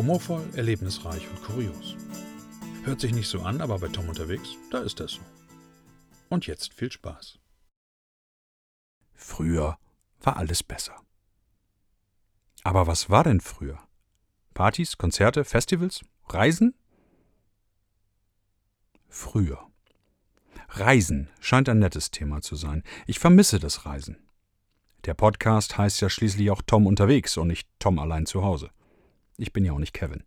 [0.00, 1.94] Humorvoll, erlebnisreich und kurios.
[2.84, 5.20] Hört sich nicht so an, aber bei Tom unterwegs, da ist das so.
[6.30, 7.38] Und jetzt viel Spaß.
[9.12, 9.76] Früher
[10.22, 10.96] war alles besser.
[12.64, 13.78] Aber was war denn früher?
[14.54, 16.74] Partys, Konzerte, Festivals, Reisen?
[19.06, 19.68] Früher.
[20.70, 22.84] Reisen scheint ein nettes Thema zu sein.
[23.06, 24.16] Ich vermisse das Reisen.
[25.04, 28.70] Der Podcast heißt ja schließlich auch Tom unterwegs und nicht Tom allein zu Hause.
[29.40, 30.22] Ich bin ja auch nicht Kevin.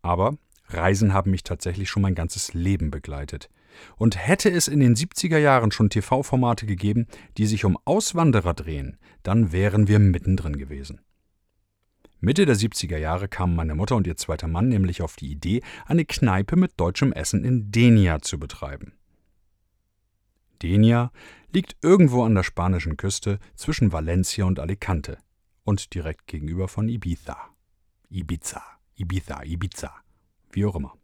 [0.00, 0.38] Aber
[0.68, 3.50] Reisen haben mich tatsächlich schon mein ganzes Leben begleitet.
[3.96, 7.06] Und hätte es in den 70er Jahren schon TV-Formate gegeben,
[7.36, 11.00] die sich um Auswanderer drehen, dann wären wir mittendrin gewesen.
[12.20, 15.62] Mitte der 70er Jahre kamen meine Mutter und ihr zweiter Mann nämlich auf die Idee,
[15.84, 18.94] eine Kneipe mit deutschem Essen in Denia zu betreiben.
[20.62, 21.12] Denia
[21.52, 25.18] liegt irgendwo an der spanischen Küste zwischen Valencia und Alicante
[25.64, 27.36] und direkt gegenüber von Ibiza.
[28.10, 28.62] Ibiza,
[28.96, 29.94] Ibiza, Ibiza,
[30.50, 30.94] wie auch immer.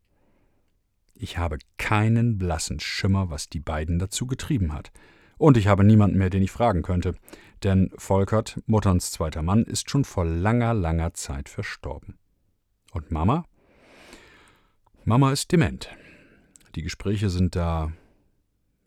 [1.15, 4.93] Ich habe keinen blassen Schimmer, was die beiden dazu getrieben hat.
[5.37, 7.15] Und ich habe niemanden mehr, den ich fragen könnte.
[7.65, 12.19] Denn Volkert, Mutterns zweiter Mann, ist schon vor langer, langer Zeit verstorben.
[12.93, 13.45] Und Mama?
[15.05, 15.91] Mama ist dement.
[16.75, 17.93] Die Gespräche sind da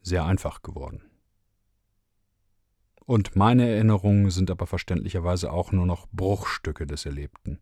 [0.02, 1.11] sehr einfach geworden.
[3.06, 7.60] Und meine Erinnerungen sind aber verständlicherweise auch nur noch Bruchstücke des Erlebten.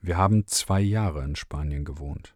[0.00, 2.34] Wir haben zwei Jahre in Spanien gewohnt.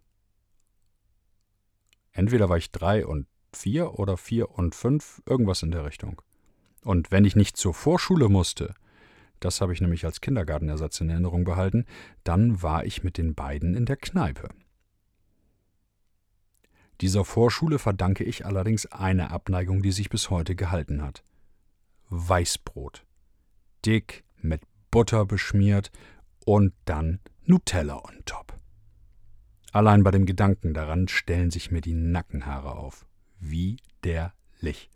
[2.13, 6.21] Entweder war ich drei und vier oder vier und fünf, irgendwas in der Richtung.
[6.85, 8.75] Und wenn ich nicht zur Vorschule musste,
[9.41, 11.87] das habe ich nämlich als Kindergartenersatz in Erinnerung behalten,
[12.25, 14.49] dann war ich mit den beiden in der Kneipe.
[17.03, 21.25] Dieser Vorschule verdanke ich allerdings eine Abneigung, die sich bis heute gehalten hat.
[22.11, 23.05] Weißbrot.
[23.85, 25.91] Dick, mit Butter beschmiert
[26.45, 28.57] und dann Nutella on top.
[29.73, 33.05] Allein bei dem Gedanken daran stellen sich mir die Nackenhaare auf.
[33.41, 34.89] Widerlich.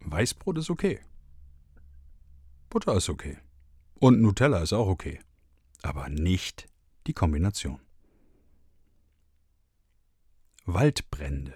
[0.00, 0.98] Weißbrot ist okay.
[2.68, 3.38] Butter ist okay.
[4.00, 5.20] Und Nutella ist auch okay.
[5.82, 6.66] Aber nicht
[7.06, 7.78] die Kombination.
[10.66, 11.54] Waldbrände.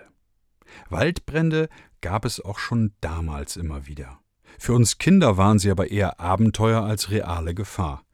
[0.91, 1.69] Waldbrände
[2.01, 4.21] gab es auch schon damals immer wieder.
[4.59, 8.05] Für uns Kinder waren sie aber eher Abenteuer als reale Gefahr.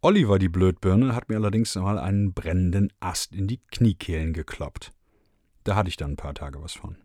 [0.00, 4.92] Oliver, die Blödbirne, hat mir allerdings mal einen brennenden Ast in die Kniekehlen gekloppt.
[5.64, 6.98] Da hatte ich dann ein paar Tage was von.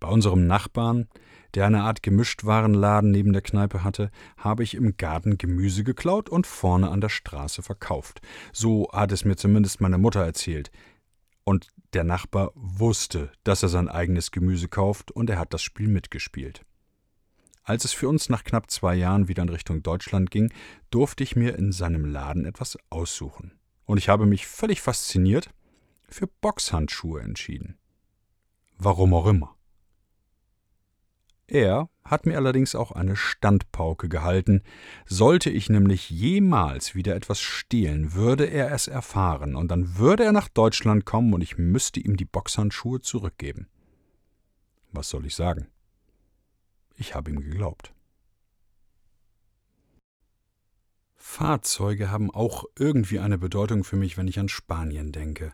[0.00, 1.08] Bei unserem Nachbarn,
[1.54, 6.46] der eine Art Gemischtwarenladen neben der Kneipe hatte, habe ich im Garten Gemüse geklaut und
[6.46, 8.20] vorne an der Straße verkauft.
[8.52, 10.70] So hat es mir zumindest meine Mutter erzählt.
[11.44, 15.88] Und der Nachbar wusste, dass er sein eigenes Gemüse kauft, und er hat das Spiel
[15.88, 16.64] mitgespielt.
[17.62, 20.52] Als es für uns nach knapp zwei Jahren wieder in Richtung Deutschland ging,
[20.90, 23.52] durfte ich mir in seinem Laden etwas aussuchen.
[23.84, 25.50] Und ich habe mich völlig fasziniert
[26.08, 27.76] für Boxhandschuhe entschieden.
[28.78, 29.56] Warum auch immer.
[31.50, 34.62] Er hat mir allerdings auch eine Standpauke gehalten.
[35.04, 40.32] Sollte ich nämlich jemals wieder etwas stehlen, würde er es erfahren, und dann würde er
[40.32, 43.66] nach Deutschland kommen und ich müsste ihm die Boxhandschuhe zurückgeben.
[44.92, 45.66] Was soll ich sagen?
[46.94, 47.92] Ich habe ihm geglaubt.
[51.16, 55.52] Fahrzeuge haben auch irgendwie eine Bedeutung für mich, wenn ich an Spanien denke.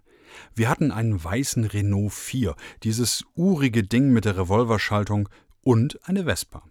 [0.54, 5.28] Wir hatten einen weißen Renault 4, dieses urige Ding mit der Revolverschaltung
[5.66, 6.62] und eine Vespa.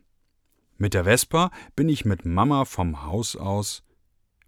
[0.77, 3.83] Mit der Vespa bin ich mit Mama vom Haus aus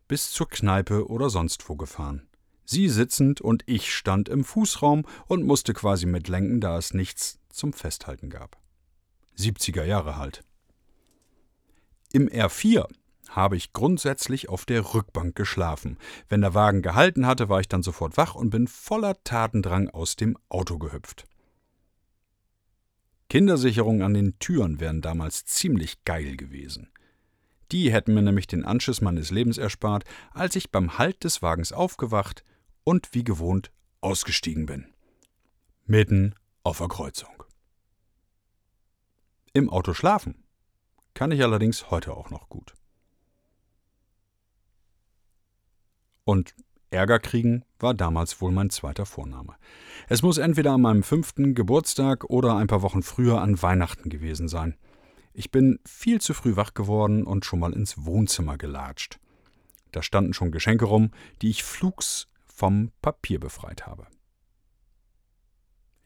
[0.08, 2.30] bis zur Kneipe oder sonst wo gefahren.
[2.64, 7.74] Sie sitzend und ich stand im Fußraum und musste quasi mitlenken, da es nichts zum
[7.74, 8.58] Festhalten gab.
[9.38, 10.46] 70er Jahre halt.
[12.14, 12.88] Im R4
[13.28, 15.98] habe ich grundsätzlich auf der Rückbank geschlafen.
[16.30, 20.16] Wenn der Wagen gehalten hatte, war ich dann sofort wach und bin voller Tatendrang aus
[20.16, 21.28] dem Auto gehüpft.
[23.30, 26.90] Kindersicherungen an den Türen wären damals ziemlich geil gewesen.
[27.72, 31.74] Die hätten mir nämlich den Anschiss meines Lebens erspart, als ich beim Halt des Wagens
[31.74, 32.46] aufgewacht
[32.86, 34.94] und wie gewohnt ausgestiegen bin.
[35.86, 37.44] Mitten auf der Kreuzung.
[39.54, 40.44] Im Auto schlafen
[41.14, 42.74] kann ich allerdings heute auch noch gut.
[46.24, 46.56] Und
[46.90, 49.56] Ärger kriegen war damals wohl mein zweiter Vorname.
[50.08, 54.48] Es muss entweder an meinem fünften Geburtstag oder ein paar Wochen früher an Weihnachten gewesen
[54.48, 54.76] sein.
[55.34, 59.20] Ich bin viel zu früh wach geworden und schon mal ins Wohnzimmer gelatscht.
[59.92, 61.12] Da standen schon Geschenke rum,
[61.42, 64.08] die ich flugs vom Papier befreit habe.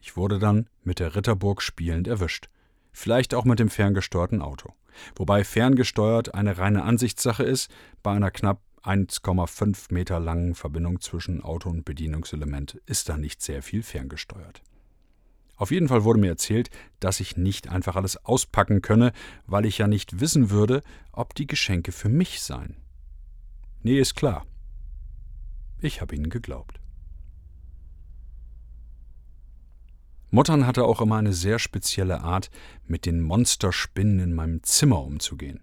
[0.00, 2.48] Ich wurde dann mit der Ritterburg spielend erwischt
[2.92, 4.74] vielleicht auch mit dem ferngesteuerten Auto.
[5.16, 7.70] Wobei ferngesteuert eine reine Ansichtssache ist,
[8.02, 13.62] bei einer knapp 1,5 Meter langen Verbindung zwischen Auto und Bedienungselement ist da nicht sehr
[13.62, 14.62] viel ferngesteuert.
[15.56, 19.12] Auf jeden Fall wurde mir erzählt, dass ich nicht einfach alles auspacken könne,
[19.46, 20.82] weil ich ja nicht wissen würde,
[21.12, 22.76] ob die Geschenke für mich seien.
[23.82, 24.44] Nee, ist klar.
[25.80, 26.80] Ich habe ihnen geglaubt.
[30.30, 32.50] Muttern hatte auch immer eine sehr spezielle Art,
[32.86, 35.60] mit den Monsterspinnen in meinem Zimmer umzugehen.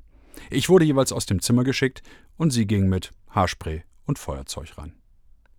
[0.50, 2.02] Ich wurde jeweils aus dem Zimmer geschickt
[2.38, 4.94] und sie ging mit Haarspray und Feuerzeug rein.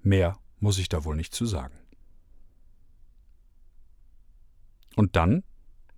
[0.03, 1.75] Mehr muss ich da wohl nicht zu sagen.
[4.97, 5.45] Und dann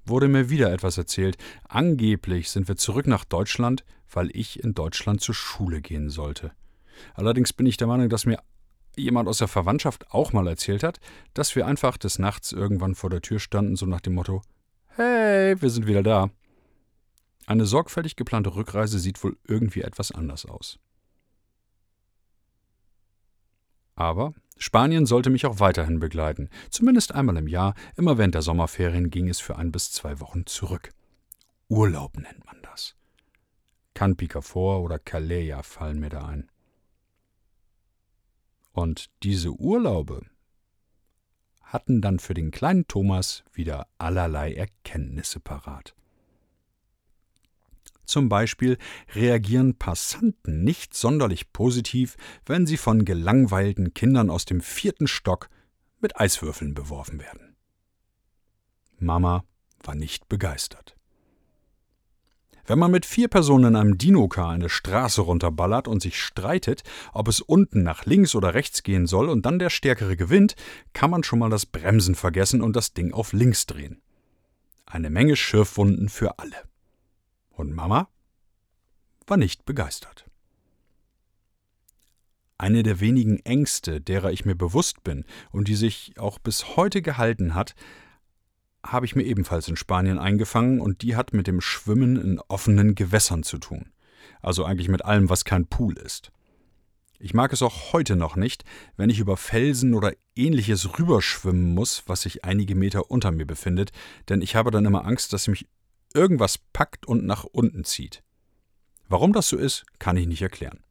[0.05, 1.37] wurde mir wieder etwas erzählt.
[1.69, 6.53] Angeblich sind wir zurück nach Deutschland, weil ich in Deutschland zur Schule gehen sollte.
[7.15, 8.39] Allerdings bin ich der Meinung, dass mir
[8.97, 11.01] jemand aus der Verwandtschaft auch mal erzählt hat,
[11.35, 14.43] dass wir einfach des Nachts irgendwann vor der Tür standen, so nach dem Motto:
[14.89, 16.31] Hey, wir sind wieder da.
[17.47, 20.79] Eine sorgfältig geplante Rückreise sieht wohl irgendwie etwas anders aus.
[23.95, 26.49] Aber Spanien sollte mich auch weiterhin begleiten.
[26.71, 30.47] Zumindest einmal im Jahr, immer während der Sommerferien ging es für ein bis zwei Wochen
[30.47, 30.91] zurück.
[31.69, 32.97] Urlaub nennt man das.
[33.95, 36.51] Can Picafort oder Calleja fallen mir da ein.
[38.73, 40.25] Und diese Urlaube
[41.61, 45.95] hatten dann für den kleinen Thomas wieder allerlei Erkenntnisse parat.
[48.05, 48.79] Zum Beispiel
[49.15, 55.49] reagieren Passanten nicht sonderlich positiv, wenn sie von gelangweilten Kindern aus dem vierten Stock
[56.01, 57.57] mit Eiswürfeln beworfen werden.
[58.99, 59.45] Mama
[59.83, 60.97] war nicht begeistert.
[62.65, 66.83] Wenn man mit vier Personen in einem Dinocar eine Straße runterballert und sich streitet,
[67.13, 70.55] ob es unten nach links oder rechts gehen soll und dann der Stärkere gewinnt,
[70.93, 74.01] kann man schon mal das Bremsen vergessen und das Ding auf links drehen.
[74.87, 76.57] Eine Menge Schürfwunden für alle.
[77.53, 78.09] Und Mama
[79.27, 80.27] war nicht begeistert.
[82.59, 87.03] Eine der wenigen Ängste, derer ich mir bewusst bin und die sich auch bis heute
[87.03, 87.75] gehalten hat,
[88.85, 92.95] habe ich mir ebenfalls in Spanien eingefangen und die hat mit dem Schwimmen in offenen
[92.95, 93.93] Gewässern zu tun.
[94.41, 96.33] Also eigentlich mit allem, was kein Pool ist.
[97.19, 98.65] Ich mag es auch heute noch nicht,
[98.97, 103.93] wenn ich über Felsen oder ähnliches rüberschwimmen muss, was sich einige Meter unter mir befindet,
[104.29, 105.69] denn ich habe dann immer Angst, dass mich
[106.15, 108.23] irgendwas packt und nach unten zieht.
[109.09, 110.83] Warum das so ist, kann ich nicht erklären.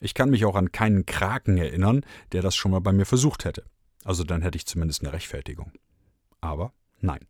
[0.00, 3.44] Ich kann mich auch an keinen Kraken erinnern, der das schon mal bei mir versucht
[3.44, 3.64] hätte.
[4.04, 5.72] Also dann hätte ich zumindest eine Rechtfertigung.
[6.40, 7.26] Aber Nein.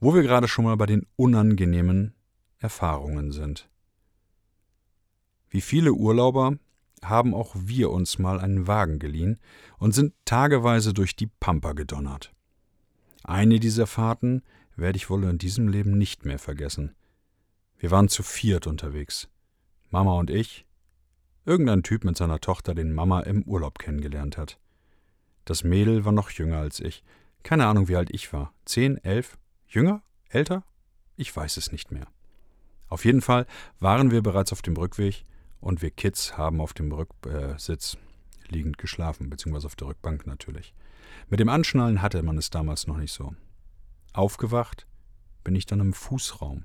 [0.00, 2.14] Wo wir gerade schon mal bei den unangenehmen
[2.58, 3.68] Erfahrungen sind.
[5.50, 6.58] Wie viele Urlauber
[7.02, 9.38] haben auch wir uns mal einen Wagen geliehen
[9.78, 12.32] und sind tageweise durch die Pampa gedonnert.
[13.28, 14.42] Eine dieser Fahrten
[14.74, 16.94] werde ich wohl in diesem Leben nicht mehr vergessen.
[17.76, 19.28] Wir waren zu viert unterwegs.
[19.90, 20.64] Mama und ich,
[21.44, 24.58] irgendein Typ mit seiner Tochter, den Mama im Urlaub kennengelernt hat.
[25.44, 27.04] Das Mädel war noch jünger als ich,
[27.42, 28.54] keine Ahnung, wie alt ich war.
[28.64, 29.36] Zehn, elf?
[29.66, 30.00] Jünger?
[30.30, 30.64] Älter?
[31.16, 32.06] Ich weiß es nicht mehr.
[32.86, 33.44] Auf jeden Fall
[33.78, 35.26] waren wir bereits auf dem Rückweg
[35.60, 40.72] und wir Kids haben auf dem Rücksitz äh, liegend geschlafen, beziehungsweise auf der Rückbank natürlich.
[41.30, 43.34] Mit dem Anschnallen hatte man es damals noch nicht so.
[44.12, 44.86] Aufgewacht
[45.44, 46.64] bin ich dann im Fußraum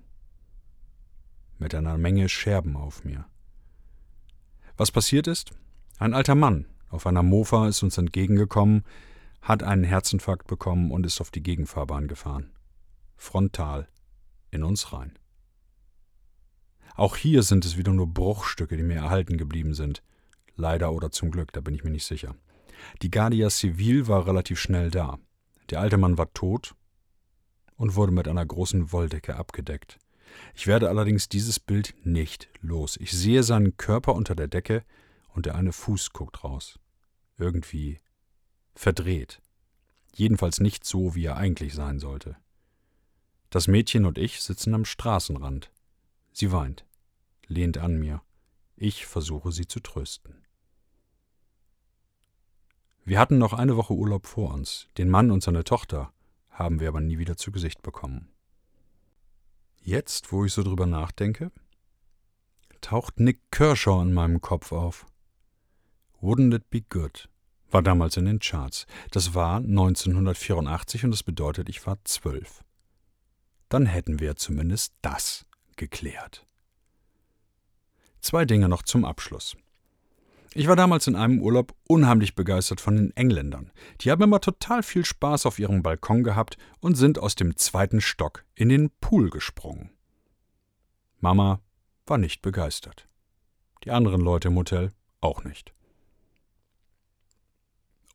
[1.59, 3.25] mit einer Menge Scherben auf mir.
[4.77, 5.51] Was passiert ist?
[5.99, 8.83] Ein alter Mann auf einer Mofa ist uns entgegengekommen,
[9.41, 12.51] hat einen Herzinfarkt bekommen und ist auf die Gegenfahrbahn gefahren.
[13.17, 13.87] Frontal
[14.51, 15.17] in uns rein.
[16.95, 20.03] Auch hier sind es wieder nur Bruchstücke, die mir erhalten geblieben sind.
[20.55, 22.35] Leider oder zum Glück, da bin ich mir nicht sicher.
[23.01, 25.19] Die Guardia Civil war relativ schnell da.
[25.69, 26.75] Der alte Mann war tot
[27.75, 29.99] und wurde mit einer großen Wolldecke abgedeckt.
[30.55, 32.97] Ich werde allerdings dieses Bild nicht los.
[32.97, 34.83] Ich sehe seinen Körper unter der Decke
[35.33, 36.79] und der eine Fuß guckt raus.
[37.37, 37.99] Irgendwie
[38.75, 39.41] verdreht.
[40.15, 42.37] Jedenfalls nicht so, wie er eigentlich sein sollte.
[43.49, 45.71] Das Mädchen und ich sitzen am Straßenrand.
[46.31, 46.85] Sie weint,
[47.47, 48.21] lehnt an mir.
[48.75, 50.42] Ich versuche sie zu trösten.
[53.05, 54.87] Wir hatten noch eine Woche Urlaub vor uns.
[54.97, 56.13] Den Mann und seine Tochter
[56.49, 58.29] haben wir aber nie wieder zu Gesicht bekommen.
[59.81, 61.51] Jetzt, wo ich so drüber nachdenke,
[62.79, 65.05] taucht Nick Kershaw in meinem Kopf auf.
[66.21, 67.27] Wouldn't it be good
[67.73, 68.85] war damals in den Charts.
[69.11, 72.63] Das war 1984 und das bedeutet, ich war zwölf.
[73.69, 75.45] Dann hätten wir zumindest das
[75.75, 76.45] geklärt.
[78.21, 79.57] Zwei Dinge noch zum Abschluss.
[80.55, 83.71] Ich war damals in einem Urlaub unheimlich begeistert von den Engländern.
[84.01, 88.01] Die haben immer total viel Spaß auf ihrem Balkon gehabt und sind aus dem zweiten
[88.01, 89.89] Stock in den Pool gesprungen.
[91.19, 91.59] Mama
[92.05, 93.07] war nicht begeistert.
[93.83, 94.91] Die anderen Leute im Hotel
[95.21, 95.73] auch nicht.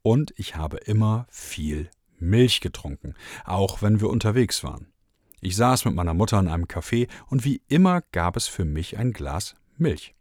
[0.03, 1.91] Und ich habe immer viel
[2.21, 3.15] Milch getrunken,
[3.45, 4.93] auch wenn wir unterwegs waren.
[5.41, 8.97] Ich saß mit meiner Mutter in einem Café und wie immer gab es für mich
[8.97, 10.15] ein Glas Milch.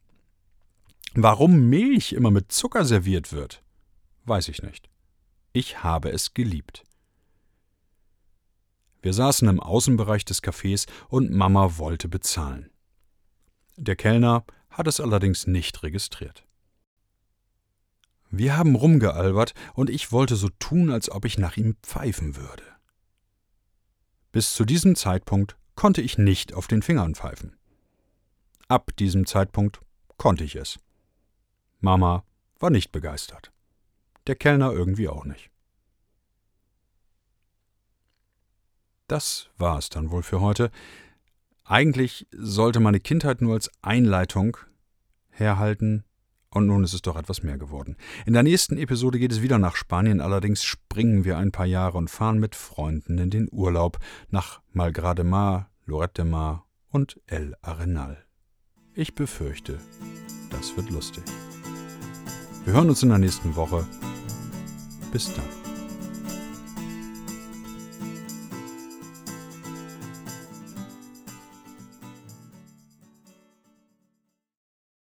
[1.14, 3.64] Warum Milch immer mit Zucker serviert wird,
[4.26, 4.90] weiß ich nicht.
[5.54, 6.84] Ich habe es geliebt.
[9.02, 12.70] Wir saßen im Außenbereich des Cafés und Mama wollte bezahlen.
[13.78, 16.46] Der Kellner hat es allerdings nicht registriert.
[18.30, 22.64] Wir haben rumgealbert und ich wollte so tun, als ob ich nach ihm pfeifen würde.
[24.32, 27.56] Bis zu diesem Zeitpunkt konnte ich nicht auf den Fingern pfeifen.
[28.68, 29.80] Ab diesem Zeitpunkt
[30.18, 30.80] konnte ich es.
[31.80, 32.24] Mama
[32.60, 33.52] war nicht begeistert.
[34.28, 35.50] Der Kellner irgendwie auch nicht.
[39.08, 40.70] Das war es dann wohl für heute.
[41.64, 44.58] Eigentlich sollte meine Kindheit nur als Einleitung
[45.30, 46.04] herhalten,
[46.50, 47.98] und nun ist es doch etwas mehr geworden.
[48.26, 51.98] In der nächsten Episode geht es wieder nach Spanien, allerdings springen wir ein paar Jahre
[51.98, 57.56] und fahren mit Freunden in den Urlaub nach Malgrade Mar, Lorette de Mar und El
[57.62, 58.26] Arenal.
[58.94, 59.78] Ich befürchte,
[60.50, 61.24] das wird lustig.
[62.68, 63.88] Wir hören uns in der nächsten Woche.
[65.14, 65.67] Bis dann.